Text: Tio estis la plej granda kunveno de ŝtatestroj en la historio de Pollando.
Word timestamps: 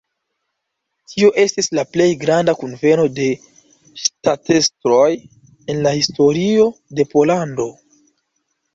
Tio 1.11 1.29
estis 1.43 1.69
la 1.79 1.83
plej 1.97 2.07
granda 2.23 2.57
kunveno 2.63 3.05
de 3.19 3.29
ŝtatestroj 4.07 5.07
en 5.29 5.85
la 5.89 5.97
historio 6.01 6.69
de 6.99 7.11
Pollando. 7.17 7.73